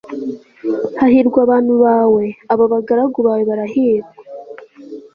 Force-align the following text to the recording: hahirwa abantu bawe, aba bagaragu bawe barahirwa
hahirwa 0.99 1.39
abantu 1.45 1.73
bawe, 1.83 2.23
aba 2.53 2.65
bagaragu 2.73 3.19
bawe 3.27 3.43
barahirwa 3.49 4.13